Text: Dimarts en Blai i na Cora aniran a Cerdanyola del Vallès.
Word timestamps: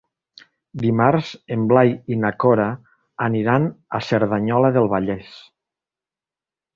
Dimarts 0.83 1.33
en 1.55 1.65
Blai 1.71 1.91
i 2.15 2.17
na 2.23 2.31
Cora 2.45 2.65
aniran 3.27 3.67
a 3.99 4.03
Cerdanyola 4.07 4.73
del 4.79 4.89
Vallès. 4.95 5.31